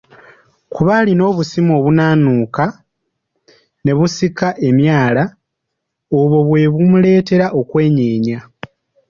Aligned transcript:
Kuba 0.73 0.91
alina 0.99 1.23
obusimu 1.31 1.71
obunaanuuka 1.79 2.65
ne 3.83 3.91
busika 3.97 4.47
emyala, 4.67 5.23
obwo 6.19 6.37
bwe 6.47 6.63
bumuleetera 6.73 7.45
okwenyeenya. 7.59 8.39